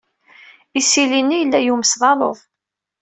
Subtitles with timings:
[0.79, 2.39] Isili-nni yella yumes d aluḍ.